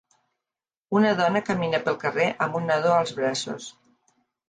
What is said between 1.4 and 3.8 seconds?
camina pel carrer amb un nadó als braços.